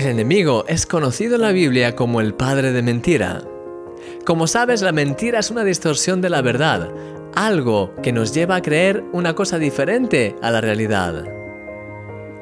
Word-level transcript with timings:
El 0.00 0.06
enemigo 0.06 0.64
es 0.66 0.86
conocido 0.86 1.34
en 1.34 1.42
la 1.42 1.52
Biblia 1.52 1.94
como 1.94 2.22
el 2.22 2.32
padre 2.32 2.72
de 2.72 2.80
mentira. 2.80 3.42
Como 4.24 4.46
sabes, 4.46 4.80
la 4.80 4.92
mentira 4.92 5.40
es 5.40 5.50
una 5.50 5.62
distorsión 5.62 6.22
de 6.22 6.30
la 6.30 6.40
verdad, 6.40 6.88
algo 7.34 7.92
que 8.02 8.10
nos 8.10 8.32
lleva 8.32 8.56
a 8.56 8.62
creer 8.62 9.04
una 9.12 9.34
cosa 9.34 9.58
diferente 9.58 10.36
a 10.40 10.50
la 10.50 10.62
realidad. 10.62 11.26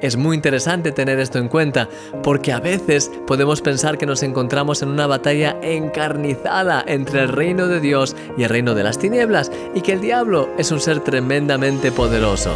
Es 0.00 0.16
muy 0.16 0.36
interesante 0.36 0.92
tener 0.92 1.18
esto 1.18 1.40
en 1.40 1.48
cuenta 1.48 1.88
porque 2.22 2.52
a 2.52 2.60
veces 2.60 3.10
podemos 3.26 3.60
pensar 3.60 3.98
que 3.98 4.06
nos 4.06 4.22
encontramos 4.22 4.80
en 4.82 4.90
una 4.90 5.08
batalla 5.08 5.56
encarnizada 5.60 6.84
entre 6.86 7.22
el 7.22 7.28
reino 7.28 7.66
de 7.66 7.80
Dios 7.80 8.14
y 8.36 8.44
el 8.44 8.50
reino 8.50 8.76
de 8.76 8.84
las 8.84 9.00
tinieblas 9.00 9.50
y 9.74 9.80
que 9.80 9.94
el 9.94 10.00
diablo 10.00 10.48
es 10.58 10.70
un 10.70 10.78
ser 10.78 11.00
tremendamente 11.00 11.90
poderoso. 11.90 12.52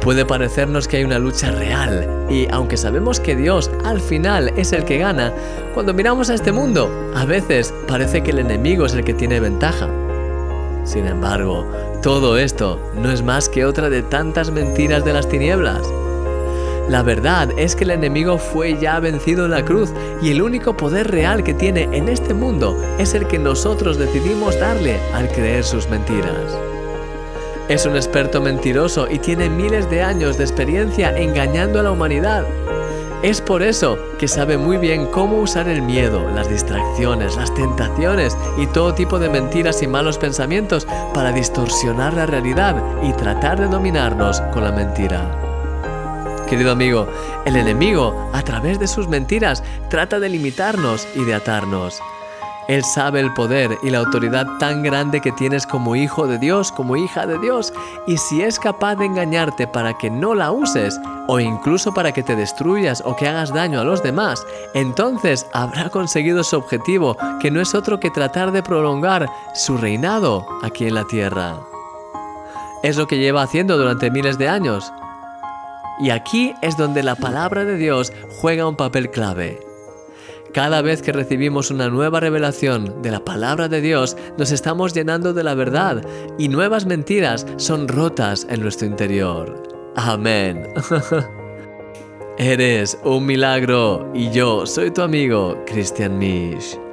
Puede 0.00 0.24
parecernos 0.24 0.86
que 0.86 0.98
hay 0.98 1.04
una 1.04 1.18
lucha 1.18 1.50
real 1.50 2.26
y 2.30 2.46
aunque 2.50 2.76
sabemos 2.76 3.18
que 3.18 3.34
Dios 3.34 3.70
al 3.84 4.00
final 4.00 4.52
es 4.56 4.72
el 4.72 4.84
que 4.84 4.98
gana, 4.98 5.32
cuando 5.74 5.94
miramos 5.94 6.30
a 6.30 6.34
este 6.34 6.52
mundo, 6.52 6.90
a 7.14 7.24
veces 7.24 7.74
parece 7.88 8.22
que 8.22 8.30
el 8.30 8.38
enemigo 8.38 8.86
es 8.86 8.94
el 8.94 9.04
que 9.04 9.14
tiene 9.14 9.40
ventaja. 9.40 9.88
Sin 10.84 11.06
embargo, 11.06 11.66
todo 12.02 12.38
esto 12.38 12.80
no 12.94 13.10
es 13.10 13.22
más 13.22 13.48
que 13.48 13.64
otra 13.64 13.90
de 13.90 14.02
tantas 14.02 14.52
mentiras 14.52 15.04
de 15.04 15.12
las 15.12 15.28
tinieblas. 15.28 15.82
La 16.88 17.02
verdad 17.02 17.48
es 17.56 17.74
que 17.74 17.82
el 17.82 17.90
enemigo 17.90 18.38
fue 18.38 18.78
ya 18.78 19.00
vencido 19.00 19.46
en 19.46 19.50
la 19.50 19.64
cruz 19.64 19.92
y 20.22 20.30
el 20.30 20.40
único 20.40 20.76
poder 20.76 21.10
real 21.10 21.42
que 21.42 21.52
tiene 21.52 21.88
en 21.90 22.08
este 22.08 22.32
mundo 22.32 22.80
es 22.98 23.14
el 23.14 23.26
que 23.26 23.40
nosotros 23.40 23.98
decidimos 23.98 24.58
darle 24.60 25.00
al 25.12 25.28
creer 25.28 25.64
sus 25.64 25.88
mentiras. 25.88 26.75
Es 27.68 27.84
un 27.84 27.96
experto 27.96 28.40
mentiroso 28.40 29.08
y 29.10 29.18
tiene 29.18 29.50
miles 29.50 29.90
de 29.90 30.00
años 30.00 30.38
de 30.38 30.44
experiencia 30.44 31.16
engañando 31.16 31.80
a 31.80 31.82
la 31.82 31.90
humanidad. 31.90 32.46
Es 33.24 33.40
por 33.40 33.62
eso 33.62 33.98
que 34.20 34.28
sabe 34.28 34.56
muy 34.56 34.76
bien 34.76 35.06
cómo 35.06 35.38
usar 35.38 35.68
el 35.68 35.82
miedo, 35.82 36.30
las 36.30 36.48
distracciones, 36.48 37.34
las 37.34 37.52
tentaciones 37.54 38.36
y 38.56 38.68
todo 38.68 38.94
tipo 38.94 39.18
de 39.18 39.30
mentiras 39.30 39.82
y 39.82 39.88
malos 39.88 40.16
pensamientos 40.16 40.86
para 41.12 41.32
distorsionar 41.32 42.14
la 42.14 42.26
realidad 42.26 42.80
y 43.02 43.12
tratar 43.14 43.58
de 43.58 43.66
dominarnos 43.66 44.40
con 44.52 44.62
la 44.62 44.70
mentira. 44.70 45.42
Querido 46.48 46.70
amigo, 46.70 47.08
el 47.46 47.56
enemigo, 47.56 48.30
a 48.32 48.42
través 48.42 48.78
de 48.78 48.86
sus 48.86 49.08
mentiras, 49.08 49.64
trata 49.90 50.20
de 50.20 50.28
limitarnos 50.28 51.08
y 51.16 51.24
de 51.24 51.34
atarnos. 51.34 52.00
Él 52.68 52.84
sabe 52.84 53.20
el 53.20 53.32
poder 53.32 53.78
y 53.82 53.90
la 53.90 53.98
autoridad 53.98 54.46
tan 54.58 54.82
grande 54.82 55.20
que 55.20 55.30
tienes 55.32 55.66
como 55.66 55.94
hijo 55.94 56.26
de 56.26 56.38
Dios, 56.38 56.72
como 56.72 56.96
hija 56.96 57.26
de 57.26 57.38
Dios, 57.38 57.72
y 58.06 58.16
si 58.16 58.42
es 58.42 58.58
capaz 58.58 58.96
de 58.96 59.04
engañarte 59.04 59.68
para 59.68 59.94
que 59.94 60.10
no 60.10 60.34
la 60.34 60.50
uses, 60.50 60.98
o 61.28 61.38
incluso 61.38 61.94
para 61.94 62.12
que 62.12 62.22
te 62.22 62.34
destruyas 62.34 63.02
o 63.04 63.14
que 63.14 63.28
hagas 63.28 63.52
daño 63.52 63.80
a 63.80 63.84
los 63.84 64.02
demás, 64.02 64.44
entonces 64.74 65.46
habrá 65.52 65.90
conseguido 65.90 66.42
su 66.42 66.56
objetivo, 66.56 67.16
que 67.40 67.50
no 67.50 67.60
es 67.60 67.74
otro 67.74 68.00
que 68.00 68.10
tratar 68.10 68.50
de 68.50 68.62
prolongar 68.62 69.28
su 69.54 69.76
reinado 69.76 70.46
aquí 70.62 70.86
en 70.86 70.94
la 70.94 71.04
tierra. 71.04 71.60
Es 72.82 72.96
lo 72.96 73.06
que 73.06 73.18
lleva 73.18 73.42
haciendo 73.42 73.76
durante 73.76 74.10
miles 74.10 74.38
de 74.38 74.48
años, 74.48 74.92
y 75.98 76.10
aquí 76.10 76.54
es 76.62 76.76
donde 76.76 77.02
la 77.02 77.14
palabra 77.14 77.64
de 77.64 77.76
Dios 77.76 78.12
juega 78.40 78.68
un 78.68 78.76
papel 78.76 79.10
clave. 79.10 79.75
Cada 80.56 80.80
vez 80.80 81.02
que 81.02 81.12
recibimos 81.12 81.70
una 81.70 81.90
nueva 81.90 82.18
revelación 82.18 83.02
de 83.02 83.10
la 83.10 83.22
palabra 83.22 83.68
de 83.68 83.82
Dios, 83.82 84.16
nos 84.38 84.52
estamos 84.52 84.94
llenando 84.94 85.34
de 85.34 85.44
la 85.44 85.52
verdad 85.52 86.02
y 86.38 86.48
nuevas 86.48 86.86
mentiras 86.86 87.46
son 87.56 87.86
rotas 87.86 88.46
en 88.48 88.62
nuestro 88.62 88.86
interior. 88.86 89.62
Amén. 89.96 90.66
Eres 92.38 92.98
un 93.04 93.26
milagro 93.26 94.10
y 94.14 94.30
yo 94.30 94.64
soy 94.64 94.90
tu 94.90 95.02
amigo, 95.02 95.62
Christian 95.66 96.16
Misch. 96.16 96.85